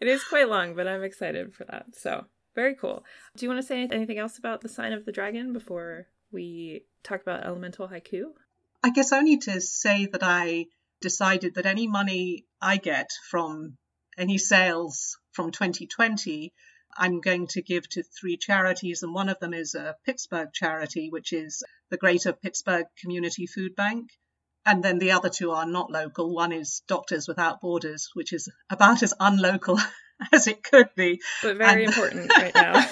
[0.00, 1.86] it is quite long, but I'm excited for that.
[1.94, 3.02] So, very cool.
[3.34, 6.84] Do you want to say anything else about the sign of the dragon before we
[7.02, 8.24] talk about elemental haiku?
[8.84, 10.66] I guess only to say that I
[11.00, 13.78] decided that any money I get from
[14.18, 16.52] any sales from 2020,
[16.96, 21.10] I'm going to give to three charities, and one of them is a Pittsburgh charity,
[21.10, 24.10] which is the Greater Pittsburgh Community Food Bank.
[24.66, 26.34] And then the other two are not local.
[26.34, 29.78] One is Doctors Without Borders, which is about as unlocal
[30.32, 31.20] as it could be.
[31.42, 32.86] But very and, important right now.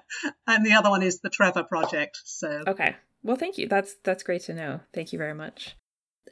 [0.46, 2.18] and the other one is the Trevor Project.
[2.24, 2.96] So Okay.
[3.22, 3.68] Well thank you.
[3.68, 4.80] That's that's great to know.
[4.92, 5.76] Thank you very much.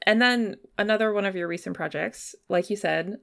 [0.05, 3.19] And then another one of your recent projects, like you said,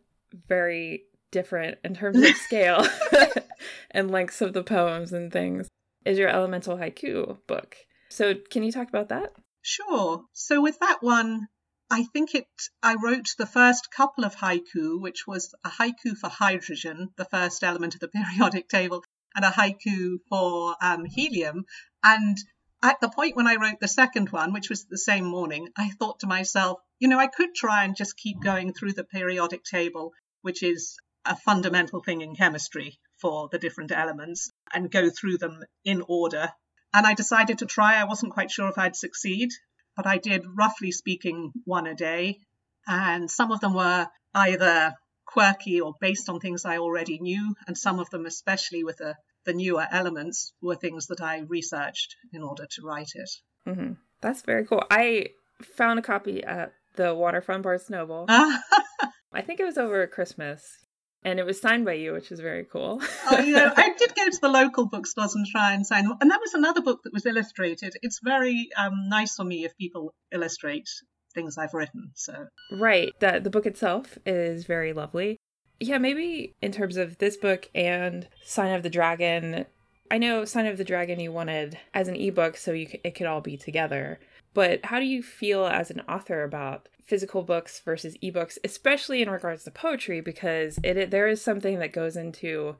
[0.48, 2.86] very different in terms of scale
[3.92, 5.68] and lengths of the poems and things,
[6.06, 7.76] is your Elemental Haiku book.
[8.10, 9.34] So, can you talk about that?
[9.62, 10.24] Sure.
[10.34, 11.48] So, with that one,
[11.92, 12.46] I think it,
[12.84, 17.64] I wrote the first couple of haiku, which was a haiku for hydrogen, the first
[17.64, 19.04] element of the periodic table,
[19.36, 21.66] and a haiku for um, helium.
[22.04, 22.38] And
[22.82, 25.90] at the point when I wrote the second one, which was the same morning, I
[25.90, 29.64] thought to myself, you know, I could try and just keep going through the periodic
[29.64, 35.38] table which is a fundamental thing in chemistry for the different elements, and go through
[35.38, 36.50] them in order.
[36.94, 37.96] And I decided to try.
[37.96, 39.50] I wasn't quite sure if I'd succeed,
[39.96, 42.40] but I did, roughly speaking, one a day.
[42.88, 47.78] And some of them were either quirky or based on things I already knew, and
[47.78, 52.42] some of them, especially with the, the newer elements, were things that I researched in
[52.42, 53.30] order to write it.
[53.68, 53.94] Mm-hmm.
[54.22, 54.84] That's very cool.
[54.90, 55.28] I
[55.76, 58.26] found a copy at the Waterfront Barnes Noble.
[58.28, 60.86] I think it was over at Christmas.
[61.24, 63.02] And it was signed by you, which is very cool.
[63.30, 63.74] oh, yeah.
[63.78, 66.10] I did go to the local bookstores and try and sign.
[66.22, 67.94] And that was another book that was illustrated.
[68.02, 70.88] It's very um, nice for me if people illustrate
[71.34, 72.12] things I've written.
[72.16, 75.38] So right, the the book itself is very lovely.
[75.82, 79.66] Yeah, maybe in terms of this book and Sign of the Dragon,
[80.10, 83.28] I know Sign of the Dragon you wanted as an ebook so you it could
[83.28, 84.20] all be together.
[84.54, 89.30] But how do you feel as an author about physical books versus ebooks, especially in
[89.30, 92.76] regards to poetry, because it, it there is something that goes into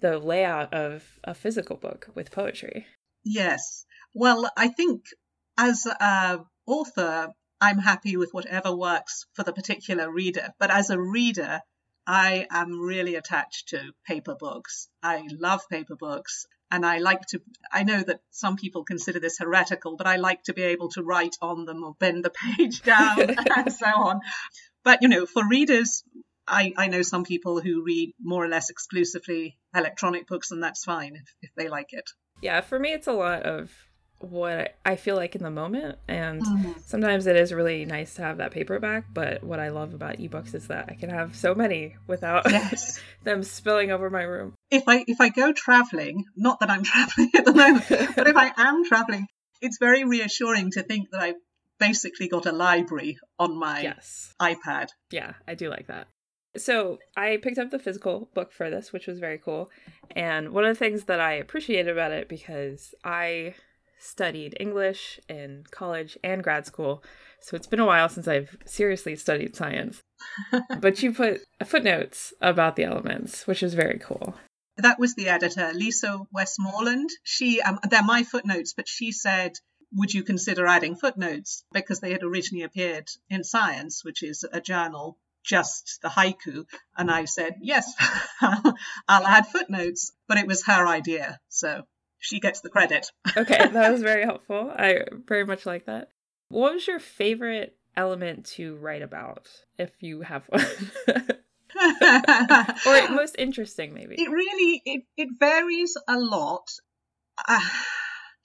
[0.00, 2.86] the layout of a physical book with poetry.
[3.24, 3.84] Yes.
[4.14, 5.02] Well, I think
[5.56, 10.54] as a author, I'm happy with whatever works for the particular reader.
[10.58, 11.60] But as a reader,
[12.06, 14.88] I am really attached to paper books.
[15.02, 16.46] I love paper books.
[16.70, 17.40] And I like to,
[17.72, 21.02] I know that some people consider this heretical, but I like to be able to
[21.02, 23.20] write on them or bend the page down
[23.56, 24.20] and so on.
[24.84, 26.04] But, you know, for readers,
[26.46, 30.84] I, I know some people who read more or less exclusively electronic books, and that's
[30.84, 32.08] fine if, if they like it.
[32.40, 33.70] Yeah, for me, it's a lot of
[34.20, 35.98] what I feel like in the moment.
[36.08, 36.72] And mm-hmm.
[36.84, 39.04] sometimes it is really nice to have that paperback.
[39.12, 43.00] But what I love about ebooks is that I can have so many without yes.
[43.24, 44.54] them spilling over my room.
[44.70, 47.84] If I if I go traveling, not that I'm traveling at the moment,
[48.16, 49.26] but if I am traveling,
[49.60, 51.34] it's very reassuring to think that I
[51.78, 54.34] basically got a library on my yes.
[54.40, 54.88] iPad.
[55.10, 56.08] Yeah, I do like that.
[56.56, 59.70] So I picked up the physical book for this, which was very cool.
[60.16, 63.54] And one of the things that I appreciated about it because I
[63.98, 67.02] studied English in college and grad school.
[67.40, 70.02] So it's been a while since I've seriously studied science.
[70.80, 74.34] but you put footnotes about the elements, which is very cool.
[74.76, 77.10] That was the editor, Lisa Westmoreland.
[77.24, 79.52] She, um, they're my footnotes, but she said,
[79.92, 81.64] would you consider adding footnotes?
[81.72, 86.64] Because they had originally appeared in Science, which is a journal, just the haiku.
[86.96, 87.92] And I said, yes,
[88.40, 90.12] I'll add footnotes.
[90.28, 91.40] But it was her idea.
[91.48, 91.84] So
[92.18, 93.10] she gets the credit.
[93.36, 94.72] okay, that was very helpful.
[94.74, 96.10] I very much like that.
[96.48, 100.62] What was your favorite element to write about, if you have one?
[102.86, 104.16] or most interesting, maybe.
[104.16, 106.68] It really it it varies a lot.
[107.46, 107.60] Uh,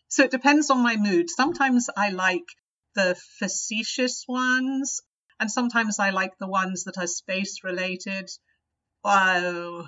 [0.07, 1.29] so it depends on my mood.
[1.29, 2.45] Sometimes I like
[2.95, 5.01] the facetious ones,
[5.39, 8.29] and sometimes I like the ones that are space related.
[9.03, 9.87] Oh,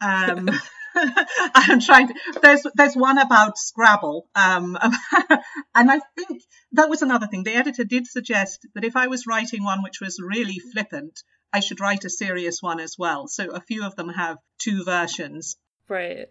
[0.00, 0.48] um,
[1.54, 2.14] I'm trying to.
[2.42, 4.76] There's there's one about Scrabble, um,
[5.74, 7.44] and I think that was another thing.
[7.44, 11.60] The editor did suggest that if I was writing one which was really flippant, I
[11.60, 13.28] should write a serious one as well.
[13.28, 15.56] So a few of them have two versions.
[15.88, 16.28] Right.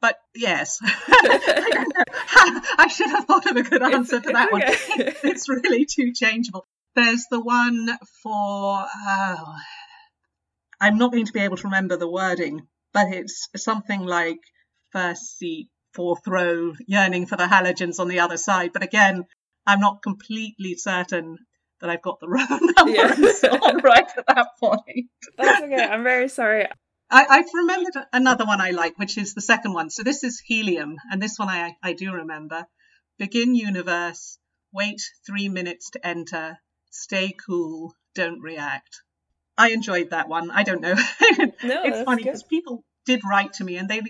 [0.00, 5.04] But yes, I, should have thought of a good answer it's, to that okay.
[5.04, 5.14] one.
[5.24, 6.66] It's really too changeable.
[6.94, 7.88] There's the one
[8.22, 8.86] for.
[8.86, 9.54] Oh,
[10.80, 14.40] I'm not going to be able to remember the wording, but it's something like
[14.92, 18.72] first seat, fourth row, yearning for the halogens on the other side.
[18.72, 19.24] But again,
[19.66, 21.38] I'm not completely certain
[21.80, 23.12] that I've got the row number yeah.
[23.12, 23.50] and so
[23.82, 25.08] right at that point.
[25.36, 25.84] That's okay.
[25.84, 26.66] I'm very sorry.
[27.10, 29.90] I, I've remembered another one I like, which is the second one.
[29.90, 32.66] So this is helium, and this one I, I do remember.
[33.18, 34.38] Begin universe,
[34.72, 36.58] wait three minutes to enter,
[36.90, 39.00] stay cool, don't react.
[39.64, 40.50] I enjoyed that one.
[40.50, 40.96] I don't know.
[41.62, 42.74] No, it's funny because people
[43.10, 44.00] did write to me and they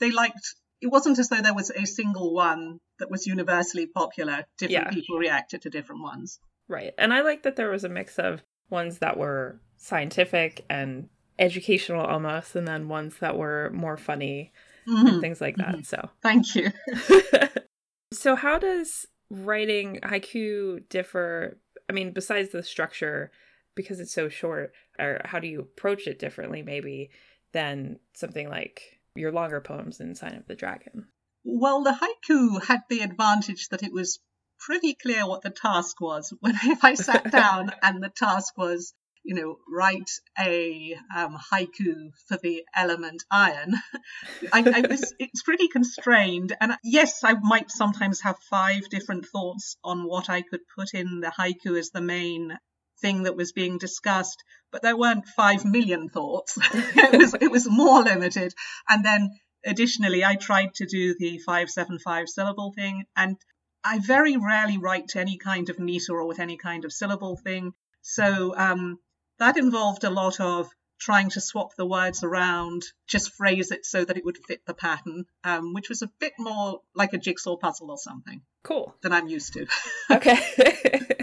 [0.00, 0.44] they liked
[0.80, 4.36] it wasn't as though there was a single one that was universally popular.
[4.58, 4.90] Different Yeah.
[4.98, 6.38] people reacted to different ones.
[6.68, 6.92] Right.
[6.98, 11.08] And I like that there was a mix of ones that were scientific and
[11.38, 14.52] educational almost, and then ones that were more funny
[14.86, 15.20] and Mhm.
[15.20, 15.86] things like that.
[15.86, 16.10] So.
[16.22, 16.70] Thank you.
[18.12, 21.56] so how does writing haiku differ
[21.88, 23.30] i mean besides the structure
[23.74, 27.10] because it's so short or how do you approach it differently maybe
[27.52, 31.06] than something like your longer poems in sign of the dragon
[31.44, 34.20] Well, the haiku had the advantage that it was
[34.60, 36.32] pretty clear what the task was.
[36.40, 42.10] When if I sat down and the task was, you know, write a um, haiku
[42.28, 43.74] for the element iron,
[44.52, 46.54] I, I was it's pretty constrained.
[46.60, 51.20] And yes, I might sometimes have five different thoughts on what I could put in
[51.20, 52.56] the haiku as the main
[53.00, 56.58] thing that was being discussed, but there weren't five million thoughts.
[56.72, 58.54] it was it was more limited.
[58.88, 59.30] And then
[59.64, 63.36] additionally, I tried to do the 575 syllable thing, and
[63.84, 67.36] I very rarely write to any kind of meter or with any kind of syllable
[67.36, 67.72] thing.
[68.02, 68.98] So um,
[69.38, 70.68] that involved a lot of
[71.00, 74.74] trying to swap the words around, just phrase it so that it would fit the
[74.74, 79.12] pattern, um, which was a bit more like a jigsaw puzzle or something cool than
[79.12, 79.66] I'm used to.
[80.10, 80.38] okay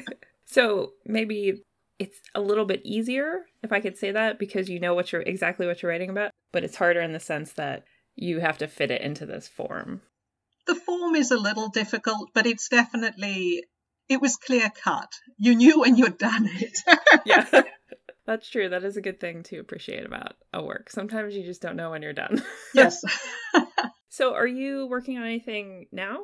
[0.57, 1.63] so maybe
[1.99, 5.21] it's a little bit easier if i could say that because you know what you're
[5.21, 7.83] exactly what you're writing about but it's harder in the sense that
[8.15, 10.01] you have to fit it into this form
[10.67, 13.63] the form is a little difficult, but it's definitely
[14.09, 15.11] it was clear cut.
[15.37, 16.77] You knew when you'd done it.
[17.25, 17.45] yeah
[18.25, 21.61] that's true that is a good thing to appreciate about a work sometimes you just
[21.61, 22.43] don't know when you're done
[22.73, 23.01] yes.
[24.09, 26.19] so are you working on anything now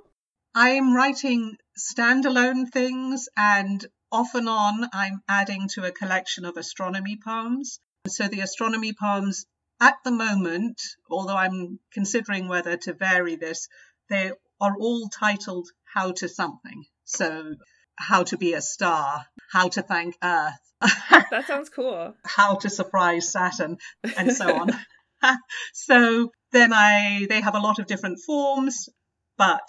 [0.54, 7.18] I'm writing standalone things and off and on I'm adding to a collection of astronomy
[7.22, 7.80] poems.
[8.08, 9.46] So the astronomy poems
[9.82, 13.68] at the moment, although I'm considering whether to vary this,
[14.10, 16.86] they are all titled How to Something.
[17.04, 17.56] So
[17.96, 20.74] how to be a star, how to thank Earth,
[21.32, 23.78] that sounds cool how to surprise Saturn,
[24.18, 24.72] and so on.
[25.74, 28.90] so then I they have a lot of different forms,
[29.38, 29.68] but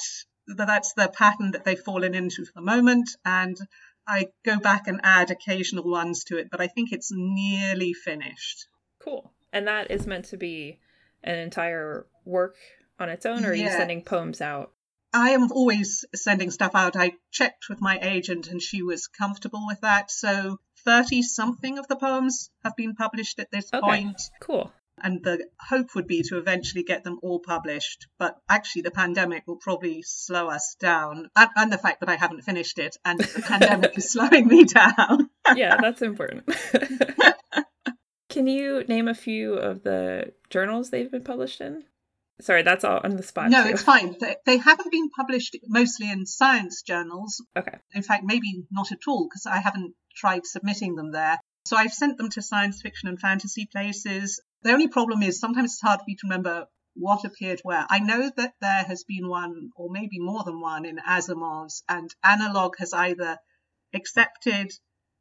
[0.48, 3.57] that's the pattern that they've fallen into for the moment, and
[4.06, 8.66] I go back and add occasional ones to it, but I think it's nearly finished.
[8.98, 10.78] cool and that is meant to be
[11.22, 12.56] an entire work
[12.98, 14.72] on its own or are you sending poems out
[15.12, 16.96] I am always sending stuff out.
[16.96, 20.11] I checked with my agent and she was comfortable with that.
[20.11, 23.80] So 30 something of the poems have been published at this Okay.
[23.80, 24.20] point.
[24.40, 24.72] cool
[25.03, 28.07] and the hope would be to eventually get them all published.
[28.18, 32.16] But actually, the pandemic will probably slow us down, and, and the fact that I
[32.16, 35.30] haven't finished it, and the pandemic is slowing me down.
[35.55, 36.49] yeah, that's important.
[38.28, 41.84] Can you name a few of the journals they've been published in?
[42.40, 43.51] Sorry, that's all on the spot.
[43.51, 43.70] no, too.
[43.70, 44.16] it's fine.
[44.18, 47.40] They, they haven't been published mostly in science journals.
[47.57, 47.78] Okay.
[47.95, 51.38] In fact, maybe not at all, because I haven't tried submitting them there.
[51.66, 54.40] So I've sent them to science fiction and fantasy places.
[54.64, 57.86] The only problem is sometimes it's hard for me to remember what appeared where.
[57.88, 62.10] I know that there has been one, or maybe more than one, in Asimov's, and
[62.24, 63.38] Analog has either
[63.92, 64.72] accepted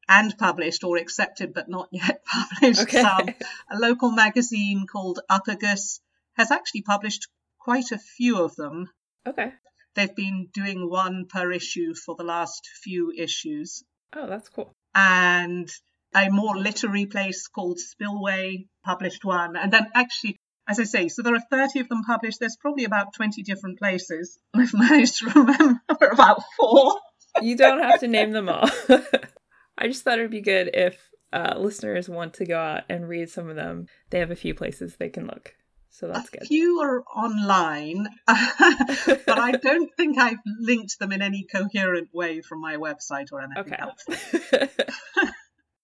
[0.08, 2.82] and published, or accepted but not yet published.
[2.84, 3.02] Okay.
[3.02, 3.28] Some.
[3.70, 6.00] A local magazine called Uppagus
[6.38, 7.28] has actually published
[7.60, 8.90] quite a few of them.
[9.28, 9.52] Okay.
[9.96, 13.84] They've been doing one per issue for the last few issues.
[14.16, 14.74] Oh, that's cool.
[14.96, 15.70] And
[16.16, 19.56] a more literary place called Spillway published one.
[19.56, 20.38] And then actually,
[20.68, 22.40] as I say, so there are 30 of them published.
[22.40, 24.38] There's probably about 20 different places.
[24.54, 25.80] I've managed to remember
[26.12, 27.00] about four.
[27.42, 28.70] You don't have to name them all.
[29.78, 30.98] I just thought it'd be good if
[31.34, 33.88] uh, listeners want to go out and read some of them.
[34.12, 35.56] They have a few places they can look.
[35.90, 36.38] So that's good.
[36.38, 36.48] a good.
[36.48, 42.62] few are online, but I don't think I've linked them in any coherent way from
[42.62, 43.78] my website or anything Okay.
[43.80, 45.33] else.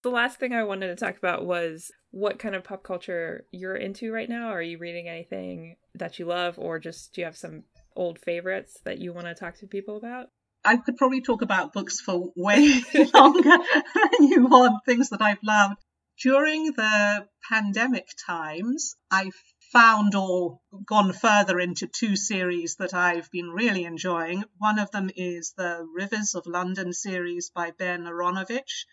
[0.02, 3.76] The last thing I wanted to talk about was what kind of pop culture you're
[3.76, 4.48] into right now.
[4.48, 8.78] Are you reading anything that you love, or just do you have some old favorites
[8.84, 10.28] that you want to talk to people about?
[10.64, 12.82] I could probably talk about books for way
[13.14, 15.76] longer than you want, things that I've loved.
[16.22, 19.36] During the pandemic times, I've
[19.72, 24.44] found or gone further into two series that I've been really enjoying.
[24.58, 28.84] One of them is the Rivers of London series by Ben Aaronovitch.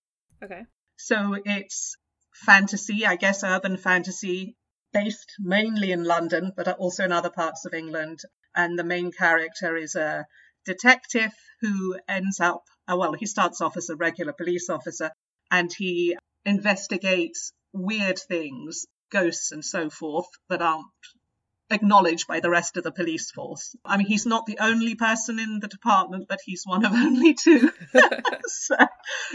[0.42, 0.66] Okay.
[0.98, 1.96] So it's
[2.34, 4.56] fantasy, I guess urban fantasy,
[4.94, 8.20] based mainly in London, but also in other parts of England.
[8.56, 10.26] And the main character is a
[10.66, 11.32] detective
[11.62, 15.12] who ends up, uh, well, he starts off as a regular police officer
[15.52, 20.86] and he investigates weird things, ghosts and so forth, that aren't
[21.70, 23.76] acknowledged by the rest of the police force.
[23.86, 27.34] I mean, he's not the only person in the department, but he's one of only
[27.34, 27.72] two.
[28.46, 28.76] so,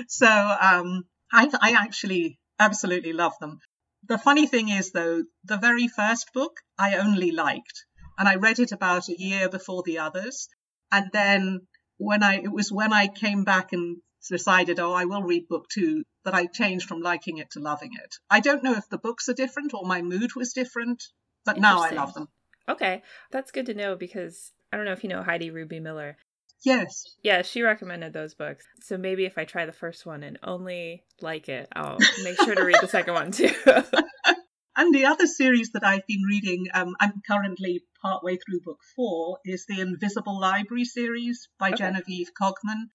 [0.08, 3.60] so um, I, I actually absolutely love them.
[4.08, 7.84] The funny thing is, though, the very first book I only liked,
[8.18, 10.48] and I read it about a year before the others.
[10.90, 11.60] And then
[11.98, 15.66] when I, it was when I came back and decided, oh, I will read book
[15.72, 18.14] two, that I changed from liking it to loving it.
[18.30, 21.02] I don't know if the books are different or my mood was different,
[21.44, 22.28] but now I love them.
[22.68, 23.02] Okay.
[23.30, 26.16] That's good to know because I don't know if you know Heidi Ruby Miller.
[26.64, 27.16] Yes.
[27.22, 28.64] Yeah, she recommended those books.
[28.80, 32.54] So maybe if I try the first one and only like it, I'll make sure
[32.54, 33.52] to read the second one too.
[34.74, 39.38] And the other series that I've been reading, um, I'm currently partway through book four,
[39.44, 41.76] is the Invisible Library series by Okay.
[41.76, 42.88] Genevieve Cogman.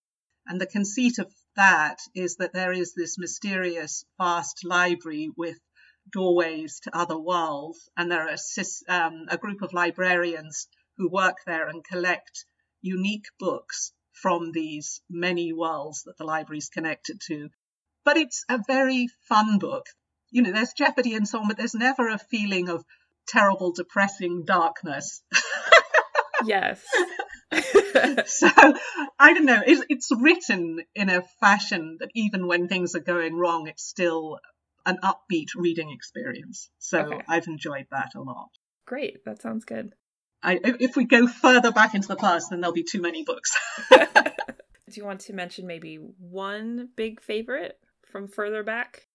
[0.48, 5.60] And the conceit of that is that there is this mysterious, vast library with
[6.12, 11.38] doorways to other worlds, and there are a, um, a group of librarians who work
[11.46, 12.46] there and collect
[12.82, 17.50] unique books from these many worlds that the library is connected to.
[18.04, 19.86] But it's a very fun book
[20.32, 22.84] you know, there's jeopardy and so on, but there's never a feeling of
[23.28, 25.22] terrible, depressing darkness.
[26.46, 26.84] yes.
[28.26, 28.50] so
[29.20, 29.62] I don't know.
[29.66, 34.40] It's, it's written in a fashion that even when things are going wrong, it's still
[34.86, 36.70] an upbeat reading experience.
[36.80, 37.22] So Okay.
[37.28, 38.50] I've enjoyed that a lot.
[38.86, 39.24] Great.
[39.26, 39.94] That sounds good.
[40.44, 43.56] I, if we go further back into the past, then there'll be too many books.
[43.90, 44.02] Do
[44.94, 49.08] you want to mention maybe one big favorite from further back?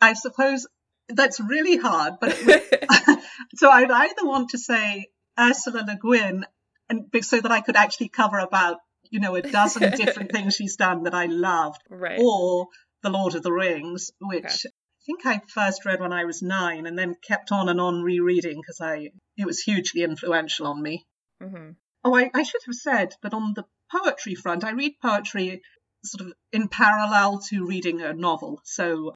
[0.00, 0.66] I suppose
[1.08, 2.62] that's really hard, but would
[3.56, 5.06] so I'd either want to say
[5.38, 6.44] Ursula Le Guin,
[6.88, 8.78] and so that I could actually cover about
[9.10, 12.18] you know a dozen different things she's done that I loved, right.
[12.20, 12.66] or
[13.02, 14.74] The Lord of the Rings, which Okay.
[15.00, 18.02] I think I first read when I was nine, and then kept on and on
[18.02, 21.06] rereading because I it was hugely influential on me.
[21.40, 21.70] hmm
[22.02, 25.62] Oh, I, I should have said that on the poetry front, I read poetry
[26.04, 28.60] sort of in parallel to reading a novel.
[28.64, 29.14] So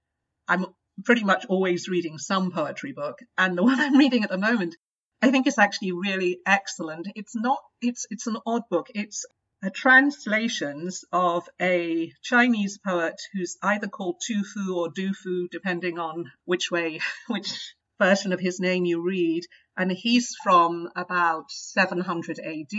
[0.48, 0.66] I'm
[1.04, 3.18] pretty much always reading some poetry book.
[3.38, 4.76] And the one I'm reading at the moment,
[5.22, 7.08] I think is actually really excellent.
[7.14, 8.88] It's not, it's, it's an odd book.
[8.94, 9.24] It's
[9.70, 17.00] translations of a Chinese poet who's either called Tufu or Dufu, depending on which way,
[17.28, 19.44] which version of his name you read.
[19.76, 22.78] And he's from about 700 AD.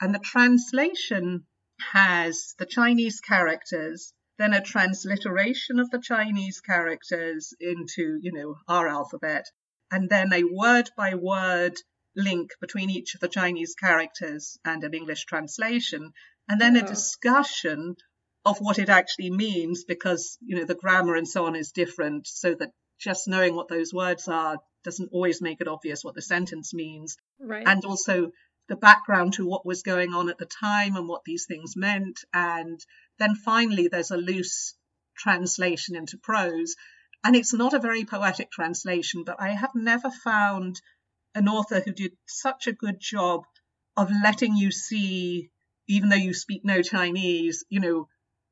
[0.00, 1.46] And the translation
[1.92, 8.88] has the Chinese characters, then a transliteration of the Chinese characters into, you know, our
[8.88, 9.46] alphabet,
[9.90, 11.78] and then a word by word
[12.16, 16.12] link between each of the Chinese characters and an English translation,
[16.48, 16.86] and then a Oh.
[16.86, 17.96] discussion
[18.44, 22.26] of what it actually means because, you know, the grammar and so on is different,
[22.26, 26.22] so that just knowing what those words are doesn't always make it obvious what the
[26.22, 27.66] sentence means Right.
[27.66, 28.30] and also
[28.68, 32.20] the background to what was going on at the time and what these things meant.
[32.32, 32.78] And
[33.18, 34.74] then finally, there's a loose
[35.16, 36.74] translation into prose.
[37.22, 40.80] And it's not a very poetic translation, but I have never found
[41.34, 43.44] an author who did such a good job
[43.96, 45.50] of letting you see,
[45.88, 48.08] even though you speak no Chinese, you know,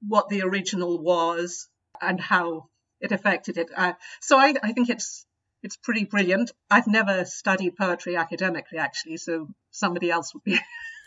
[0.06, 1.68] what the original was
[2.00, 2.68] and how
[3.00, 3.70] it affected it.
[3.76, 5.26] Uh, so I, I think it's
[5.62, 6.50] it's pretty brilliant.
[6.70, 10.58] I've never studied poetry academically, actually, so somebody else would be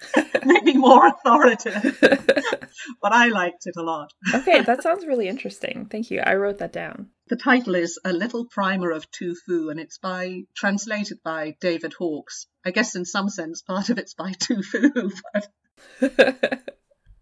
[0.45, 1.97] maybe more authoritative.
[3.01, 4.11] but I liked it a lot.
[4.33, 5.87] okay, that sounds really interesting.
[5.89, 6.21] Thank you.
[6.21, 7.09] I wrote that down.
[7.27, 11.93] The title is A Little Primer of Tu Fu, and it's by translated by David
[11.93, 12.47] Hawkes.
[12.65, 15.47] I guess in some sense part of it's by Tu Fu, but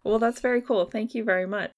[0.03, 0.85] well, that's very cool.
[0.85, 1.71] Thank you very much.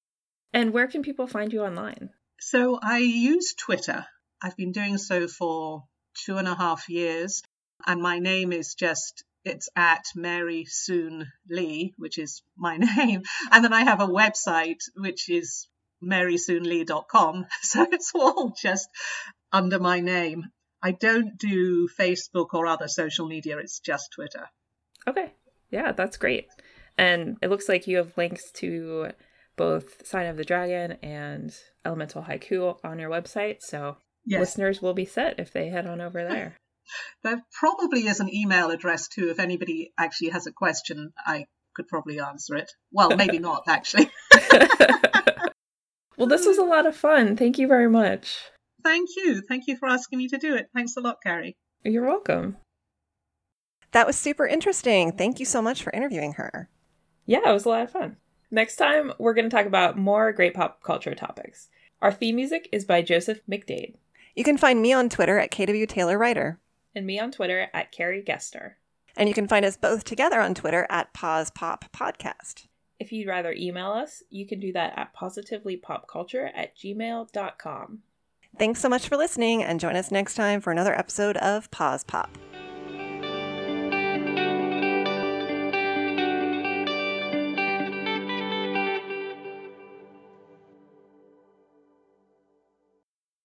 [0.53, 2.09] And where can people find you online?
[2.39, 4.05] So I use Twitter.
[4.41, 5.83] I've been doing so for
[6.25, 7.41] two and a half years,
[7.85, 13.21] and my name is just it's at Mary Soon Lee, which is my name.
[13.51, 15.67] And then I have a website which is
[16.03, 17.45] marysoonlee.com.
[17.61, 18.89] So it's all just
[19.53, 20.45] under my name.
[20.81, 24.49] I don't do Facebook or other social media, it's just Twitter.
[25.07, 25.33] Okay.
[25.71, 26.47] Yeah, that's great.
[26.97, 29.11] And it looks like you have links to
[29.55, 33.61] both Sign of the Dragon and Elemental Haiku on your website.
[33.61, 34.39] So yes.
[34.39, 36.55] listeners will be set if they head on over there.
[37.23, 39.29] There probably is an email address too.
[39.29, 42.71] If anybody actually has a question, I could probably answer it.
[42.91, 44.09] Well, maybe not actually.
[46.17, 47.35] well, this was a lot of fun.
[47.35, 48.39] Thank you very much.
[48.83, 49.41] Thank you.
[49.41, 50.69] Thank you for asking me to do it.
[50.73, 51.57] Thanks a lot, Carrie.
[51.83, 52.57] You're welcome.
[53.91, 55.11] That was super interesting.
[55.13, 56.69] Thank you so much for interviewing her.
[57.25, 58.17] Yeah, it was a lot of fun.
[58.51, 61.69] Next time, we're going to talk about more great pop culture topics.
[62.01, 63.95] Our theme music is by Joseph McDade.
[64.35, 66.59] You can find me on Twitter at KW Taylor Writer.
[66.95, 68.73] And me on Twitter at Carrie Gessner.
[69.17, 72.67] And you can find us both together on Twitter at Pause Pop Podcast.
[72.99, 77.99] If you'd rather email us, you can do that at positivelypopculture at gmail.com.
[78.57, 82.05] Thanks so much for listening, and join us next time for another episode of Pause
[82.05, 82.37] Pop.